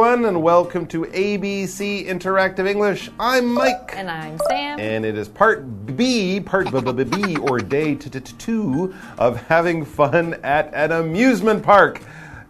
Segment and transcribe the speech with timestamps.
[0.00, 3.10] Everyone, and welcome to ABC Interactive English.
[3.20, 3.92] I'm Mike.
[3.94, 4.80] And I'm Sam.
[4.80, 8.94] And it is part B, part B, B, B, or day t -t -t two
[9.18, 12.00] of having fun at an amusement park.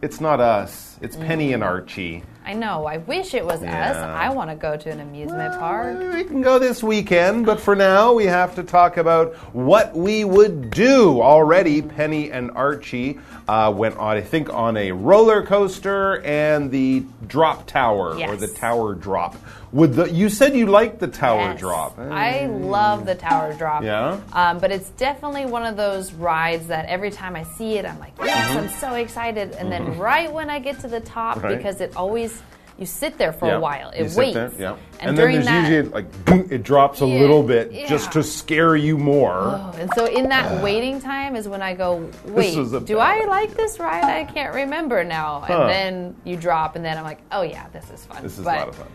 [0.00, 1.72] It's not us, it's Penny and mm.
[1.74, 2.22] Archie.
[2.50, 2.84] I know.
[2.84, 3.96] I wish it was us.
[3.96, 6.00] I want to go to an amusement park.
[6.12, 10.24] We can go this weekend, but for now, we have to talk about what we
[10.24, 11.22] would do.
[11.22, 17.04] Already, Penny and Archie uh, went on, I think, on a roller coaster and the
[17.28, 19.36] drop tower or the tower drop.
[19.72, 21.60] Would the you said you liked the tower Yes.
[21.60, 21.96] drop?
[21.98, 23.84] I love the tower drop.
[23.84, 24.18] Yeah?
[24.32, 27.98] Um, but it's definitely one of those rides that every time I see it, I'm
[28.00, 29.52] like, yes, I'm so excited.
[29.52, 31.46] And then right when I get to the top, Mm-hmm.
[31.46, 31.56] Right.
[31.56, 32.42] because it always,
[32.78, 33.56] you sit there for Yeah.
[33.58, 33.90] a while.
[33.90, 34.34] It waits.
[34.34, 34.76] there, yeah.
[34.98, 37.72] And, And, during then there's that, usually like boom, it drops a Yeah, little bit
[37.86, 39.38] just to scare you more.
[39.38, 43.54] Oh, and so in that waiting time is when I go, wait, do I like
[43.54, 44.02] this ride?
[44.02, 45.44] I can't remember now.
[45.46, 45.52] Huh.
[45.62, 48.22] And then you drop, and then I'm like, oh yeah, this is fun.
[48.24, 48.86] This is but a lot of fun.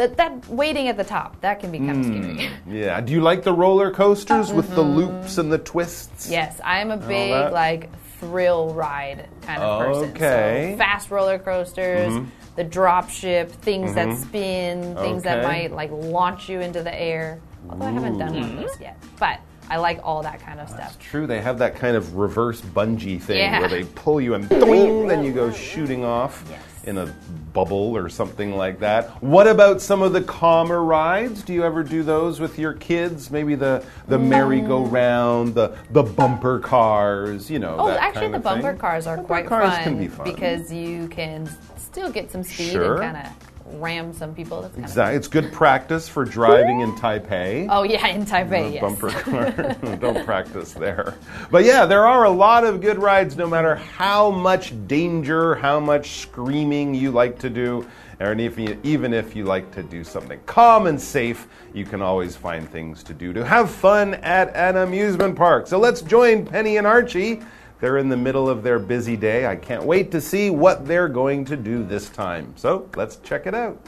[0.00, 2.46] That, that waiting at the top, that can be kind of scary.
[2.46, 3.02] Hmm, yeah.
[3.02, 4.96] Do you like the roller coasters with the mm-hmm.
[4.96, 6.24] loops and the twists?
[6.24, 6.32] Mm-hmm.
[6.32, 7.52] Yes, I'm a big that?
[7.52, 10.10] like thrill ride kind of person.
[10.12, 10.70] Okay.
[10.72, 12.30] So fast roller coasters, mm-hmm.
[12.56, 14.22] the drop ship, things that mm-hmm.
[14.22, 15.46] spin, things that Okay.
[15.46, 17.38] might like launch you into the air.
[17.68, 20.70] Although I haven't done one of those yet, but I like all that kind of
[20.70, 20.98] stuff.
[20.98, 23.60] True, they have that kind of reverse bungee thing Yeah.
[23.60, 26.42] where they pull you and then you go shooting off.
[26.84, 27.06] In a
[27.52, 29.22] bubble or something like that.
[29.22, 31.42] What about some of the calmer rides?
[31.42, 33.30] Do you ever do those with your kids?
[33.30, 37.76] Maybe the the merry-go-round, the the bumper cars, you know.
[37.78, 38.78] Oh, that actually, kind the of bumper thing?
[38.78, 40.24] cars are Bumper quite cars fun, can be fun.
[40.24, 43.02] because you can still get some speed Sure.
[43.02, 44.62] and kind of ram some people.
[44.62, 45.16] That's kind Exactly.
[45.16, 47.66] It's good practice for driving in Taipei.
[47.70, 48.80] Oh yeah, in Taipei, yes.
[48.80, 49.96] bumper car.
[49.96, 51.14] Don't practice there.
[51.50, 55.80] But yeah, there are a lot of good rides no matter how much danger, how
[55.80, 57.86] much screaming you like to do.
[58.20, 62.02] or if you, even if you like to do something calm and safe, you can
[62.02, 65.66] always find things to do to have fun at an amusement park.
[65.66, 67.40] So let's join Penny and Archie.
[67.80, 69.46] They're in the middle of their busy day.
[69.46, 72.52] I can't wait to see what they're going to do this time.
[72.56, 73.80] So let's check it out.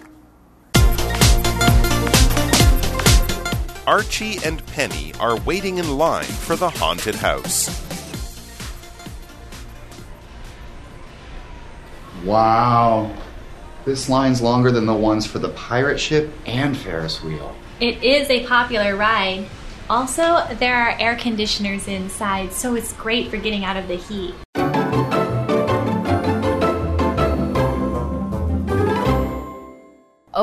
[3.87, 7.69] Archie and Penny are waiting in line for the haunted house.
[12.25, 13.15] Wow.
[13.85, 17.55] This line's longer than the ones for the pirate ship and Ferris wheel.
[17.81, 19.47] It is a popular ride.
[19.91, 24.34] Also, there are air conditioners inside, so it's great for getting out of the heat.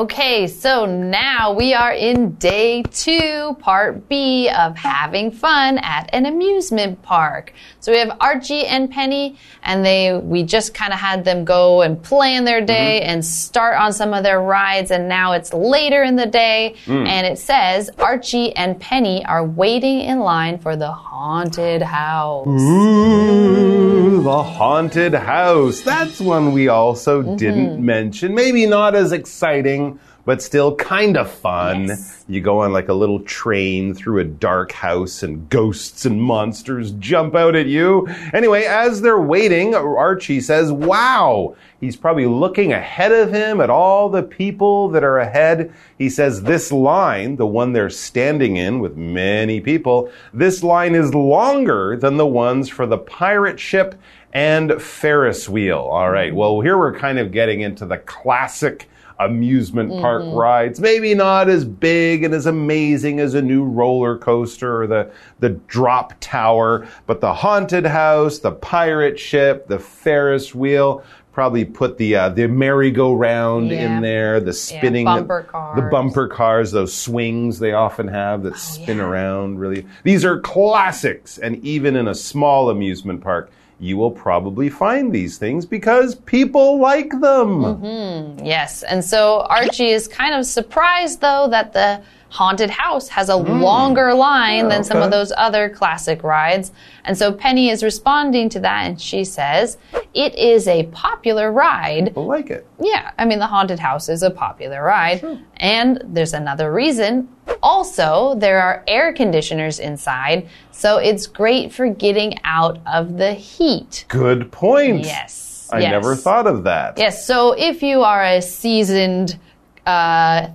[0.00, 6.24] Okay, so now we are in day two, part B of having fun at an
[6.24, 7.52] amusement park.
[7.80, 11.82] So we have Archie and Penny, and they we just kind of had them go
[11.82, 13.10] and plan their day mm-hmm.
[13.10, 17.06] and start on some of their rides, and now it's later in the day, mm.
[17.06, 22.46] and it says Archie and Penny are waiting in line for the haunted house.
[22.48, 25.80] Ooh, the haunted house.
[25.80, 27.36] That's one we also Mm-hmm.
[27.36, 28.34] didn't mention.
[28.34, 29.98] Maybe not as exciting,
[30.30, 31.88] but still kind of fun.
[31.88, 32.24] Yes.
[32.28, 36.92] You go on like a little train through a dark house and ghosts and monsters
[36.92, 38.06] jump out at you.
[38.32, 41.56] Anyway, as they're waiting, Archie says, Wow!
[41.80, 45.74] He's probably looking ahead of him at all the people that are ahead.
[45.98, 51.12] He says, This line, the one they're standing in with many people, this line is
[51.12, 53.96] longer than the ones for the pirate ship
[54.32, 55.80] and Ferris wheel.
[55.80, 56.32] All right.
[56.32, 58.88] Well, here we're kind of getting into the classic
[59.20, 60.80] amusement park rides.
[60.80, 65.50] Maybe not as big and as amazing as a new roller coaster or the, the
[65.50, 71.02] drop tower, but the haunted house, the pirate ship, the Ferris wheel.
[71.32, 73.96] Probably put the uh, the merry-go-round Yeah.
[73.96, 75.90] in there, the spinning, bumper the cars.
[75.90, 79.08] bumper cars, those swings they often have that spin Oh, yeah.
[79.08, 79.58] around.
[79.60, 83.48] Really, these are classics, and even in a small amusement park,
[83.80, 87.62] you will probably find these things because people like them.
[87.62, 88.44] Mm-hmm.
[88.44, 88.82] Yes.
[88.82, 94.14] And so Archie is kind of surprised, though, that the haunted house has a longer
[94.14, 96.72] line than some of those other classic rides.
[97.04, 99.76] And so Penny is responding to that and she says,
[100.14, 102.06] It is a popular ride.
[102.06, 102.66] People like it.
[102.80, 105.44] Yeah, I mean, the haunted house is a popular ride.
[105.56, 107.28] And there's another reason.
[107.62, 114.04] Also, there are air conditioners inside, so it's great for getting out of the heat.
[114.08, 115.04] Good point.
[115.04, 115.68] Yes.
[115.72, 115.90] I yes.
[115.90, 116.96] never thought of that.
[116.96, 119.38] Yes, so if you are a seasoned,
[119.86, 120.48] uh,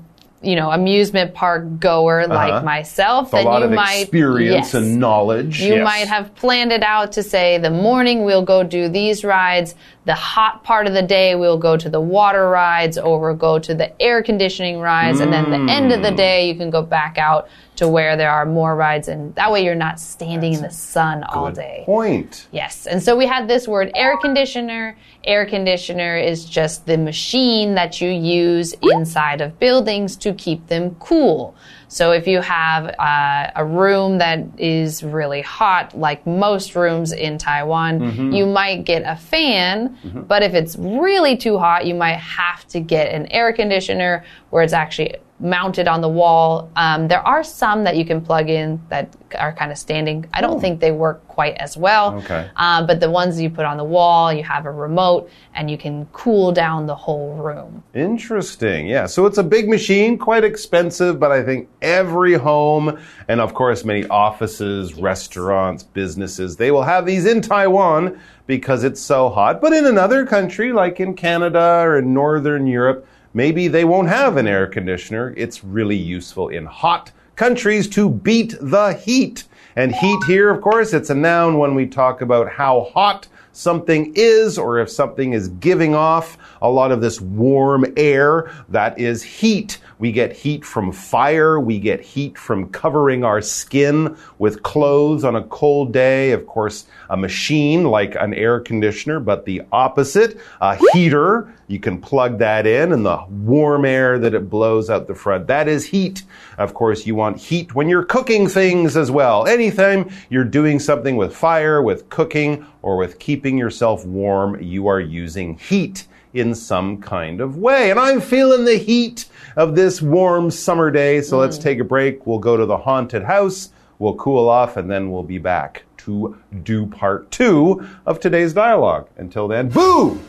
[0.45, 3.38] you know, amusement park goer like myself, Uh-huh.
[3.38, 4.74] A then lot you of might experience yes.
[4.74, 5.62] and knowledge.
[5.62, 5.83] You yes.
[5.83, 10.13] might have planned it out to say the morning we'll go do these rides, the
[10.13, 13.73] hot part of the day, we'll go to the water rides or we'll go to
[13.73, 15.19] the air conditioning rides.
[15.19, 18.29] And then the end of the day, you can go back out to where there
[18.29, 19.07] are more rides.
[19.07, 21.83] And that way you're not standing in the sun all day.
[21.85, 22.47] Point.
[22.51, 22.85] Yes.
[22.85, 24.95] And so we had this word air conditioner.
[25.23, 30.95] Air conditioner is just the machine that you use inside of buildings to keep them
[30.99, 31.55] cool.
[31.95, 37.38] So if you have uh, a room that is really hot, like most rooms in
[37.38, 39.97] Taiwan, you might get a fan.
[40.27, 44.62] But if it's really too hot, you might have to get an air conditioner where
[44.62, 46.71] it's actually mounted on the wall.
[46.77, 50.25] Um, there are some that you can plug in that are kind of standing.
[50.33, 52.15] I don't think they work quite as well.
[52.19, 52.49] Okay.
[52.55, 55.77] Um, but the ones you put on the wall, you have a remote and you
[55.77, 57.83] can cool down the whole room.
[57.93, 58.87] Interesting.
[58.87, 59.07] Yeah.
[59.07, 62.97] So it's a big machine, quite expensive, but I think every home
[63.27, 69.01] and of course many offices, restaurants, businesses, they will have these in Taiwan because it's
[69.01, 69.59] so hot.
[69.59, 73.05] But in another country like in Canada or in Northern Europe,
[73.35, 75.33] maybe they won't have an air conditioner.
[75.37, 79.43] It's really useful in hot countries to beat the heat.
[79.75, 84.11] And heat here, of course, it's a noun when we talk about how hot something
[84.15, 89.23] is or if something is giving off a lot of this warm air, that is
[89.23, 89.79] heat.
[89.97, 91.59] We get heat from fire.
[91.59, 96.31] We get heat from covering our skin with clothes on a cold day.
[96.31, 101.53] Of course, a machine like an air conditioner, but the opposite, a heater.
[101.67, 105.47] You can plug that in and the warm air that it blows out the front.
[105.47, 106.23] That is heat.
[106.57, 109.47] Of course, you want heat when you're cooking things as well.
[109.47, 115.00] Anytime you're doing something with fire, with cooking, or with keeping yourself warm, you are
[115.00, 117.92] using heat in some kind of way.
[117.92, 119.25] And I'm feeling the heat
[119.56, 121.21] of this warm summer day.
[121.21, 121.62] So let's mm.
[121.62, 122.25] take a break.
[122.25, 123.69] We'll go to the haunted house.
[124.00, 129.07] We'll cool off and then we'll be back to do part two of today's dialogue.
[129.18, 130.19] Until then, boo!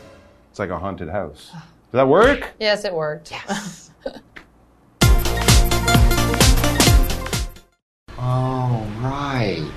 [0.49, 1.51] It's like a haunted house.
[1.51, 2.53] Does that work?
[2.59, 3.33] Yes, it worked.
[8.17, 9.69] Oh, right.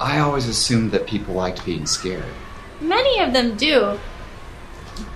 [0.00, 2.24] I always assumed that people liked being scared.
[2.80, 3.98] Many of them do.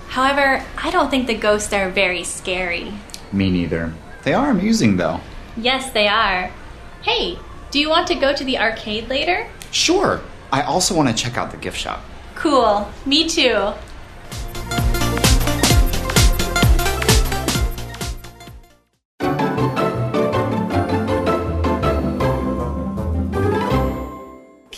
[0.08, 2.94] However, I don't think the ghosts are very scary.
[3.32, 3.92] Me neither.
[4.22, 5.20] They are amusing, though.
[5.56, 6.50] Yes, they are.
[7.02, 7.38] Hey,
[7.70, 9.48] do you want to go to the arcade later?
[9.70, 10.20] Sure.
[10.50, 12.00] I also want to check out the gift shop.
[12.34, 12.90] Cool.
[13.04, 13.72] Me too.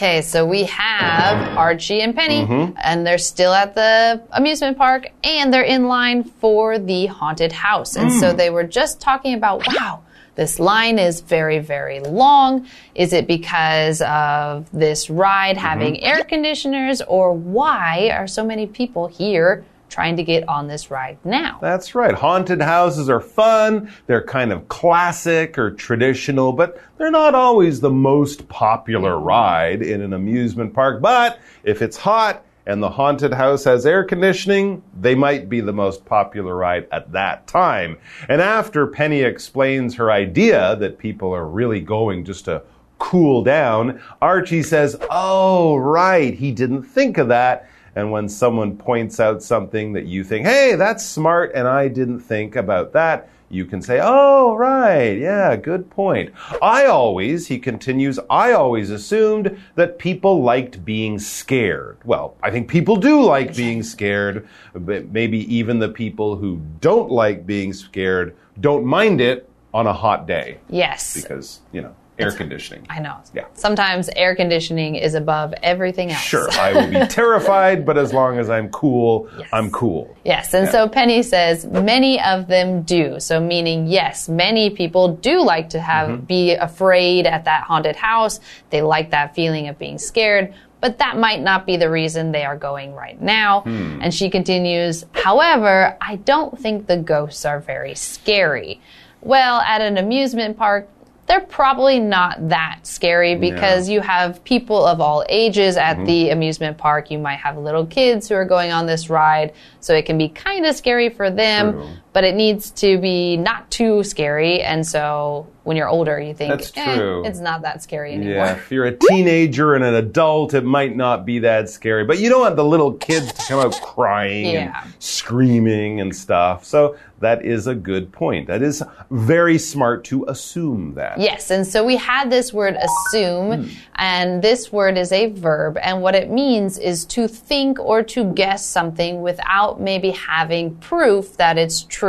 [0.01, 2.73] Okay, so we have Archie and Penny, mm-hmm.
[2.83, 7.97] and they're still at the amusement park, and they're in line for the haunted house.
[7.97, 8.37] And so mm.
[8.39, 10.01] they were just talking about, wow,
[10.37, 12.67] this line is very, very long.
[12.95, 15.67] Is it because of this ride mm-hmm.
[15.67, 20.91] having air conditioners, or why are so many people here trying to get on this
[20.91, 21.59] ride now?
[21.61, 22.15] That's right.
[22.15, 23.93] Haunted houses are fun.
[24.07, 30.01] They're kind of classic or traditional, but they're not always the most popular ride in
[30.01, 31.03] an amusement park.
[31.03, 35.73] But if it's hot and the haunted house has air conditioning, they might be the
[35.73, 37.99] most popular ride at that time.
[38.29, 42.63] And after Penny explains her idea that people are really going just to
[42.99, 46.33] cool down, Archie says, Oh, right.
[46.35, 47.69] He didn't think of that.
[48.01, 52.21] And when someone points out something that you think, hey, that's smart, and I didn't
[52.21, 56.33] think about that, you can say, oh, right, yeah, good point.
[56.63, 61.99] I always, he continues, I always assumed that people liked being scared.
[62.05, 67.11] Well, I think people do like being scared, but maybe even the people who don't
[67.11, 71.21] like being scared don't mind it on a hot day Yes.
[71.21, 72.87] because, you know, air conditioning.
[72.91, 73.17] I know.
[73.35, 73.45] Yeah.
[73.55, 76.23] Sometimes air conditioning is above everything else.
[76.23, 80.17] Sure, I will be terrified, but as long as I'm cool, I'm cool.
[80.25, 83.21] Yes, and so Penny says many of them do.
[83.21, 86.25] So meaning yes, many people do like to have mm-hmm.
[86.25, 88.41] be afraid at that haunted house.
[88.71, 90.55] They like that feeling of being scared.
[90.81, 93.61] But that might not be the reason they are going right now.
[93.61, 94.01] Hmm.
[94.01, 98.81] And she continues, however, I don't think the ghosts are very scary.
[99.21, 100.89] Well, at an amusement park,
[101.31, 106.05] they're probably not that scary because you have people of all ages at mm-hmm.
[106.07, 107.09] the amusement park.
[107.09, 110.29] You might have little kids who are going on this ride, so it can be
[110.29, 111.75] kind of scary for them.
[111.75, 111.89] True.
[112.13, 114.61] But it needs to be not too scary.
[114.63, 118.35] And so when you're older, you think, That's "Eh, it's not that scary anymore.
[118.35, 122.05] Yeah, if you're a teenager and an adult, it might not be that scary.
[122.05, 124.83] But you don't want the little kids to come out crying Yeah.
[124.83, 126.65] and screaming and stuff.
[126.65, 128.47] So that is a good point.
[128.49, 131.21] That is very smart to assume that.
[131.21, 136.01] Yes, and so we had this word assume, and this word is a verb, and
[136.01, 141.59] what it means is to think or to guess something without maybe having proof that
[141.59, 142.00] it's true.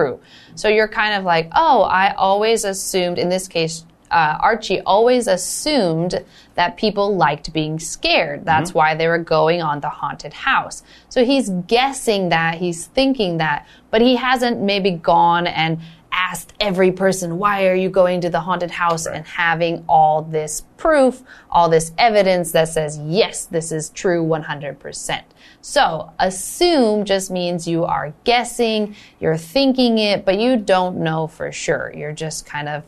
[0.56, 5.28] So you're kind of like, oh, I always assumed, in this case, uh, Archie always
[5.28, 6.24] assumed
[6.56, 8.46] that people liked being scared.
[8.46, 10.84] That's why they were going on the haunted house.
[11.10, 15.80] So he's guessing that, he's thinking that, but he hasn't maybe gone and
[16.12, 20.62] asked every person, why are you going to the haunted house and having all this
[20.78, 25.24] proof, all this evidence that says, yes, this is true 100%.
[25.62, 31.52] So assume just means you are guessing, you're thinking it, but you don't know for
[31.52, 31.94] sure.
[31.96, 32.84] You're just kind of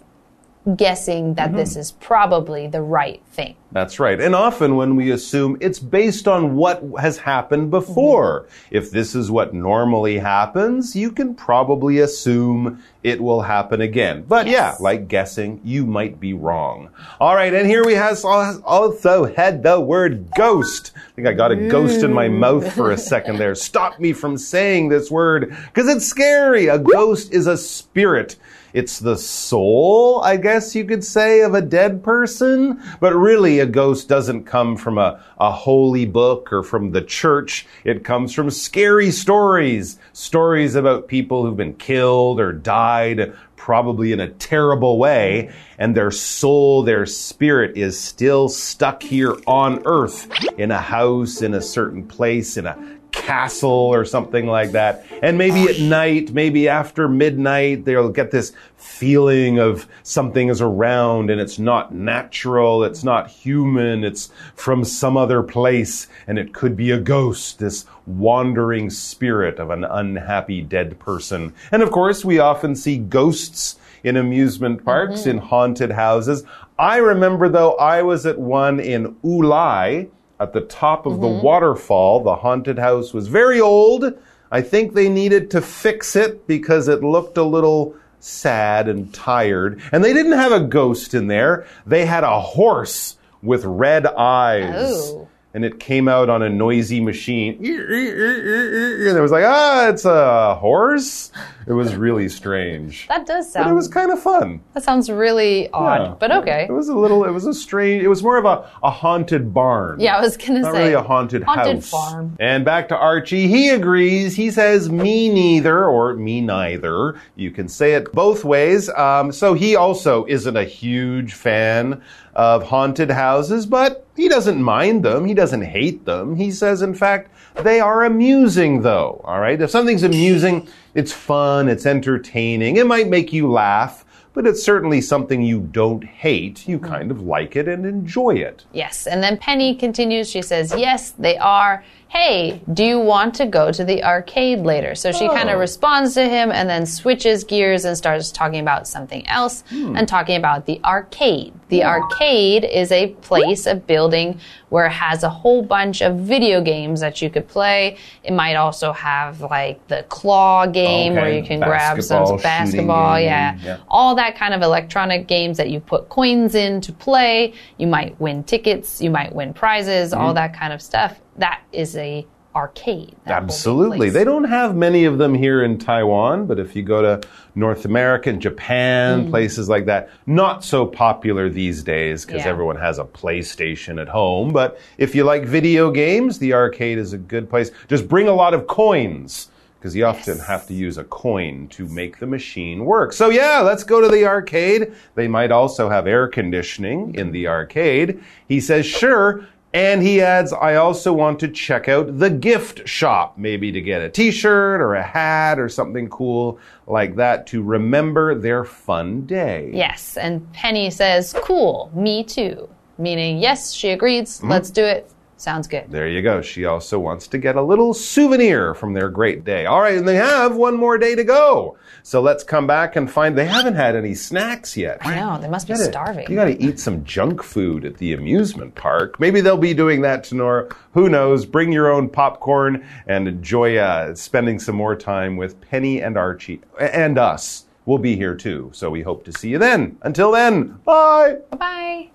[0.77, 1.57] guessing that mm-hmm.
[1.57, 3.55] this is probably the right thing.
[3.73, 4.21] That's right.
[4.21, 8.41] And often when we assume it's based on what has happened before.
[8.41, 8.75] Mm-hmm.
[8.75, 14.25] If this is what normally happens, you can probably assume it will happen again.
[14.27, 16.89] But yeah, like guessing, you might be wrong.
[17.19, 17.53] All right.
[17.53, 20.91] And here we have also had the word ghost.
[20.95, 22.37] I think I got a ghost in my mm.
[22.37, 23.55] mouth for a second there.
[23.55, 26.67] Stop me from saying this word because it's scary.
[26.67, 28.35] A ghost is a spirit.
[28.73, 32.81] It's the soul, I guess you could say, of a dead person.
[32.99, 37.65] But really, a ghost doesn't come from a, a holy book or from the church.
[37.83, 39.97] It comes from scary stories.
[40.11, 45.51] Stories about people who've been killed or died, probably in a terrible way.
[45.77, 50.27] And their soul, their spirit is still stuck here on earth
[50.57, 55.05] in a house, in a certain place, in a castle or something like that.
[55.21, 61.29] And maybe at night, maybe after midnight, they'll get this feeling of something is around
[61.29, 66.75] and it's not natural, it's not human, it's from some other place, and it could
[66.75, 71.53] be a ghost, this wandering spirit of an unhappy dead person.
[71.71, 75.29] And of course, we often see ghosts in amusement parks, mm-hmm.
[75.29, 76.43] in haunted houses.
[76.77, 80.09] I remember though, I was at one in Wulai
[80.39, 81.45] at the top of the mm-hmm.
[81.45, 82.23] waterfall.
[82.23, 84.05] The haunted house was very old.
[84.51, 89.81] I think they needed to fix it because it looked a little sad and tired.
[89.91, 91.65] And they didn't have a ghost in there.
[91.85, 94.73] They had a horse with red eyes.
[94.75, 95.27] Oh.
[95.55, 97.57] And it came out on a noisy machine.
[97.63, 101.31] And it was like, ah, it's a horse.
[101.67, 103.07] It was really strange.
[103.07, 103.69] That does But sound.
[103.69, 104.61] it was kind of fun.
[104.73, 106.15] that sounds really odd, Yeah.
[106.19, 106.65] but okay.
[106.67, 109.53] It was a little, it was a strange, it was more of a, a haunted
[109.53, 109.99] barn.
[109.99, 111.89] Yeah, I was gonna Not say really a haunted, haunted house.
[111.89, 112.35] farm.
[112.39, 114.35] And back to Archie, he agrees.
[114.35, 117.15] He says, me neither, or me neither.
[117.35, 118.89] You can say it both ways.
[118.89, 122.01] Um, so he also isn't a huge fan
[122.35, 125.25] of haunted houses, but he doesn't mind them.
[125.25, 126.35] He doesn't hate them.
[126.35, 127.29] He says, in fact,
[127.63, 129.21] they are amusing, though.
[129.25, 129.61] All right.
[129.61, 134.05] If something's amusing, it's fun, it's entertaining, it might make you laugh.
[134.35, 136.67] But it's certainly something you don't hate.
[136.67, 138.65] You kind of like it and enjoy it.
[138.73, 139.05] Yes.
[139.05, 140.27] And then Penny continues.
[140.27, 141.83] She says, Yes, they are.
[142.07, 144.95] Hey, do you want to go to the arcade later?
[144.95, 145.53] So she kind Oh.
[145.53, 149.95] of responds to him and then switches gears and starts talking about something else Hmm.
[149.95, 151.53] and talking about the arcade.
[151.73, 154.39] The arcade is a place, a building
[154.69, 157.97] where it has a whole bunch of video games that you could play.
[158.23, 163.19] It might also have like the claw game where you can grab some basketball.
[163.19, 163.57] Yeah.
[163.63, 163.77] yeah.
[163.87, 167.53] All that kind of electronic games that you put coins in to play.
[167.79, 170.21] You might win tickets, you might win prizes, Mm-hmm.
[170.21, 171.19] all that kind of stuff.
[171.37, 173.15] That is a arcade.
[173.25, 174.09] that whole big Absolutely.
[174.09, 177.85] They don't have many of them here in Taiwan, but if you go to North
[177.85, 178.41] America and Mm.
[178.43, 182.49] Japan, places like that, not so popular these days because Yeah.
[182.51, 184.51] everyone has a PlayStation at home.
[184.51, 187.71] But if you like video games, the arcade is a good place.
[187.87, 189.49] Just bring a lot of coins.
[189.79, 190.47] Because you often Yes.
[190.47, 193.11] have to use a coin to make the machine work.
[193.11, 194.93] So, yeah, let's go to the arcade.
[195.15, 198.19] They might also have air conditioning in the arcade.
[198.47, 199.41] He says, sure.
[199.73, 204.01] And he adds, I also want to check out the gift shop, maybe to get
[204.03, 209.25] a t shirt or a hat or something cool like that to remember their fun
[209.25, 209.71] day.
[209.73, 210.15] Yes.
[210.17, 212.69] And Penny says, cool, me too.
[212.99, 214.51] Meaning, yes, she agrees, Mm-hmm.
[214.51, 215.09] let's do it.
[215.37, 215.85] Sounds good.
[215.89, 216.41] There you go.
[216.41, 219.65] She also wants to get a little souvenir from their great day.
[219.65, 221.77] All right, and they have one more day to go.
[222.03, 224.99] So let's come back and find they haven't had any snacks yet.
[225.05, 226.29] I know, they must be gotta- starving.
[226.29, 229.19] You got to eat some junk food at the amusement park.
[229.19, 230.69] Maybe they'll be doing that tomorrow.
[230.93, 231.45] Who knows?
[231.45, 236.61] Bring your own popcorn and enjoy uh, spending some more time with Penny and Archie
[236.79, 237.65] and us.
[237.85, 238.69] We'll be here too.
[238.73, 239.97] So we hope to see you then.
[240.03, 241.37] Until then, bye.
[241.51, 242.09] Bye bye.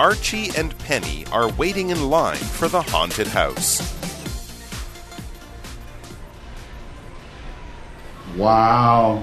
[0.00, 3.82] Archie and Penny are waiting in line for the haunted house.
[8.34, 9.22] Wow.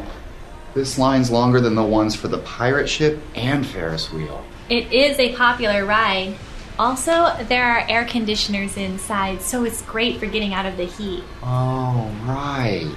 [0.75, 4.46] This line's longer than the ones for the pirate ship and Ferris wheel.
[4.69, 6.36] It is a popular ride.
[6.77, 11.24] Also, there are air conditioners inside, so it's great for getting out of the heat.
[11.41, 12.96] Oh, right.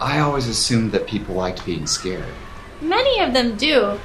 [0.00, 2.32] I always assumed that people liked being scared.
[2.80, 4.00] Many of them do.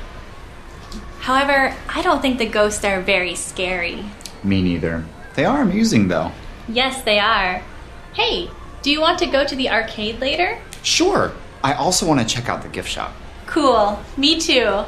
[1.20, 4.04] However, I don't think the ghosts are very scary.
[4.42, 5.04] Me neither.
[5.34, 6.32] They are amusing, though.
[6.68, 7.62] Yes, they are.
[8.14, 8.50] Hey,
[8.82, 10.58] do you want to go to the arcade later?
[10.82, 11.32] Sure.
[11.62, 13.12] I also want to check out the gift shop.
[13.46, 13.98] Cool.
[14.16, 14.84] Me too.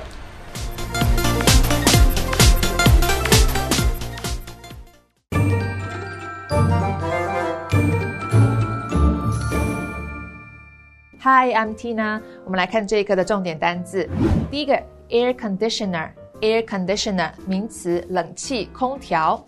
[11.24, 12.20] Hi, I'm Tina。
[12.44, 14.08] 我们来看这一课的重点单字。
[14.50, 19.44] 第一个 ，air conditioner，air conditioner 名词，冷气、空调。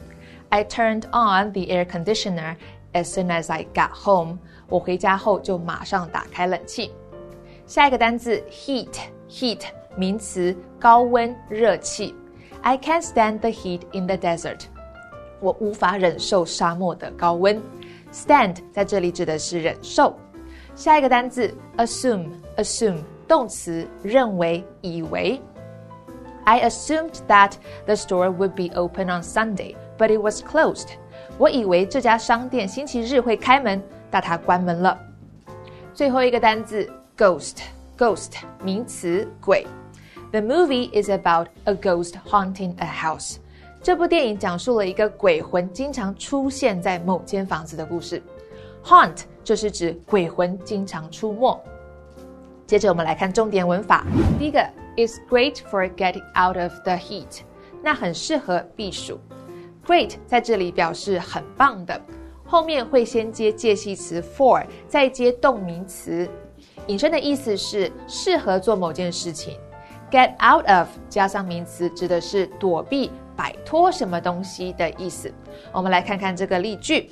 [0.50, 2.56] I turned on the air conditioner
[2.92, 4.38] as soon as I got home。
[4.68, 6.92] 我回家后就马上打开冷气。
[7.66, 9.60] 下一个单字，heat，heat
[9.96, 12.14] 名词，高温、热气。
[12.62, 14.60] I can't stand the heat in the desert。
[15.40, 17.60] 我无法忍受沙漠的高温。
[18.12, 20.16] Stand 在这里指的是忍受。
[20.74, 25.40] 下一个单字，assume，assume 动词，认为、以为。
[26.48, 27.52] I assumed that
[27.86, 30.88] the store would be open on Sunday, but it was closed.
[31.38, 34.98] 我以为这家商店星期日会开门，但它关门了。
[35.94, 38.32] 最后一个单字，ghost，ghost
[38.62, 39.66] 名词，鬼。
[40.32, 43.36] The movie is about a ghost haunting a house.
[43.82, 48.22] 这部电影讲述了一个鬼魂经常出现在某间房子的故事。
[48.84, 51.60] Haunt 就是指鬼魂经常出没。
[52.69, 54.05] 接着我们来看重点文法，
[54.37, 54.63] 第一个
[54.95, 57.39] is great for getting out of the heat，
[57.81, 59.19] 那很适合避暑。
[59.87, 61.99] Great 在这里表示很棒的，
[62.45, 66.29] 后面会先接介系词 for，再接动名词，
[66.85, 69.57] 引申的意思是适合做某件事情。
[70.11, 75.33] Get out of 加上名词，指的是躲避、摆脱什么东西的意思。
[75.71, 77.09] 我们来看看这个例句。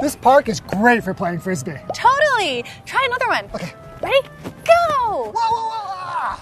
[0.00, 1.78] This park is great for playing frisbee.
[1.94, 2.64] Totally.
[2.84, 3.44] Try another one.
[3.54, 3.72] Okay.
[4.02, 4.20] Ready?
[4.64, 5.32] Go.
[5.32, 5.86] Whoa, whoa, whoa!
[6.04, 6.38] ah!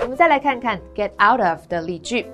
[0.00, 2.26] 我们再来看看 get out of 的例句。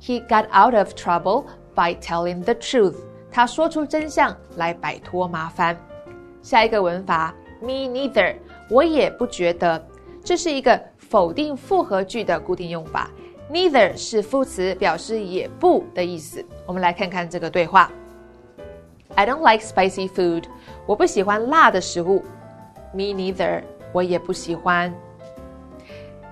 [0.00, 2.96] He got out of trouble by telling the truth。
[3.32, 5.76] 他说出真相来摆脱麻烦。
[6.42, 8.36] 下一个文法 me neither，
[8.68, 9.82] 我也不觉得，
[10.24, 13.10] 这是一个否定复合句的固定用法。
[13.50, 16.44] Neither 是副词，表示也不的意思。
[16.66, 17.90] 我们来看看这个对话。
[19.15, 20.45] I don't like spicy food。
[20.85, 22.23] 我不喜欢辣的食物。
[22.93, 23.63] Me neither。
[23.91, 24.93] 我也不喜欢。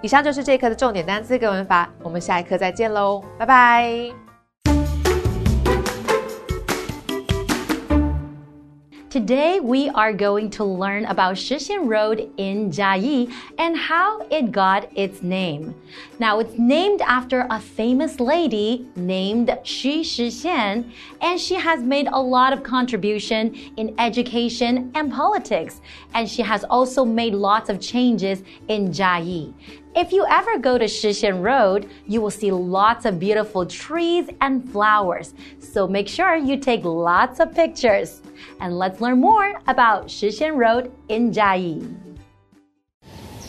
[0.02, 4.22] 以上就是这一课的重点单词跟文法，我们下一课再见喽，拜拜。
[9.13, 15.21] Today, we are going to learn about Shixian Road in Jiayi and how it got its
[15.21, 15.76] name.
[16.17, 22.19] Now, it's named after a famous lady named Xu Shixian, and she has made a
[22.19, 25.80] lot of contribution in education and politics,
[26.15, 29.54] and she has also made lots of changes in Jiayi.
[29.95, 34.67] If you ever go to Shixian Road, you will see lots of beautiful trees and
[34.71, 35.36] flowers.
[35.60, 38.23] So make sure you take lots of pictures.
[38.60, 41.95] And let's learn more about Shixian Road in Jiayi.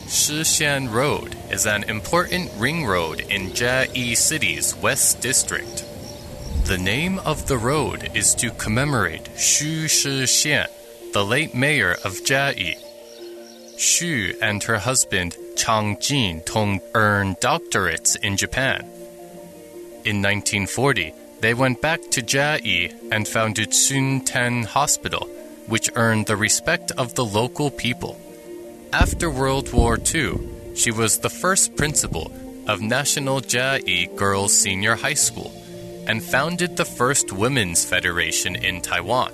[0.06, 5.84] Shixian Road is an important ring road in Jiayi City's West District.
[6.64, 10.68] The name of the road is to commemorate Xu Shixian,
[11.12, 12.76] the late mayor of Jiayi.
[13.76, 18.82] Xu and her husband Chang Jin Tong earned doctorates in Japan.
[20.04, 21.12] In 1940,
[21.44, 25.28] they went back to Jiayi and founded Sun Ten Hospital,
[25.66, 28.18] which earned the respect of the local people.
[28.94, 30.38] After World War II,
[30.74, 32.32] she was the first principal
[32.66, 35.52] of National Jiayi Girls Senior High School
[36.06, 39.32] and founded the first women's federation in Taiwan.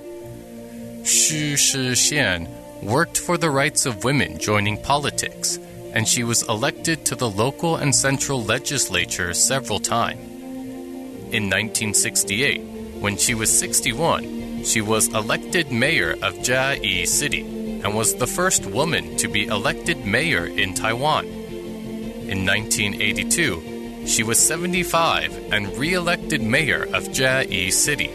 [1.03, 2.49] Xu Shixian
[2.83, 5.61] worked for the rights of women joining politics,
[5.95, 10.40] and she was elected to the local and central legislature several times.
[11.33, 12.61] In 1968,
[12.99, 17.43] when she was 61, she was elected mayor of Jiayi City
[17.85, 21.27] and was the first woman to be elected mayor in Taiwan.
[21.27, 28.11] In 1982, she was 75 and re elected mayor of Jiayi City.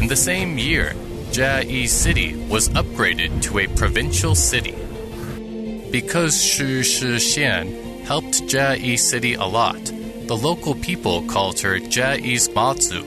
[0.00, 0.94] In the same year,
[1.30, 4.74] Jiayi City was upgraded to a provincial city.
[5.92, 9.92] Because Xu Shixian helped Jiayi City a lot,
[10.28, 13.02] the local people called her Jiayi's Mazu.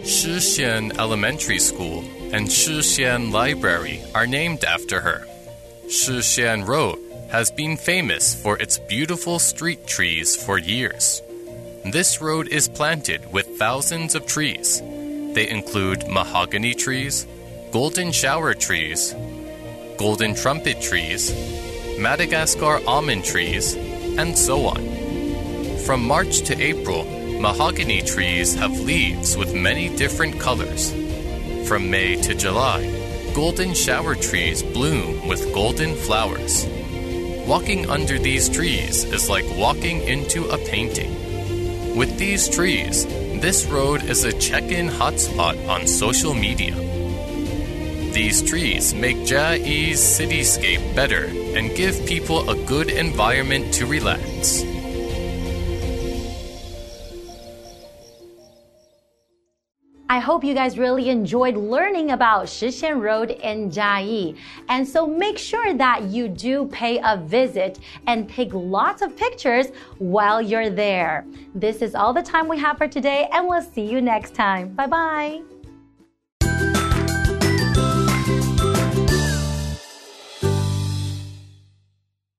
[0.00, 2.00] Shixian Elementary School
[2.32, 5.26] and Shixian Library are named after her.
[5.88, 11.20] Shixian Road has been famous for its beautiful street trees for years.
[11.84, 14.80] This road is planted with thousands of trees.
[15.34, 17.26] They include mahogany trees,
[17.72, 19.14] golden shower trees,
[19.98, 21.30] golden trumpet trees,
[21.98, 23.74] Madagascar almond trees,
[24.16, 24.95] and so on.
[25.86, 27.04] From March to April,
[27.40, 30.90] mahogany trees have leaves with many different colors.
[31.68, 32.82] From May to July,
[33.36, 36.66] golden shower trees bloom with golden flowers.
[37.46, 41.14] Walking under these trees is like walking into a painting.
[41.96, 43.06] With these trees,
[43.40, 46.74] this road is a check in hotspot on social media.
[48.12, 54.64] These trees make Jiayi's cityscape better and give people a good environment to relax.
[60.26, 64.36] Hope you guys really enjoyed learning about Shixian Road in Jiayi.
[64.68, 69.66] And so make sure that you do pay a visit and take lots of pictures
[69.98, 71.24] while you're there.
[71.54, 74.74] This is all the time we have for today, and we'll see you next time.
[74.74, 75.55] Bye bye.